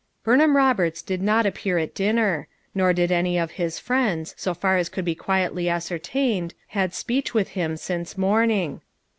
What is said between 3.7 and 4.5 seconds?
friends,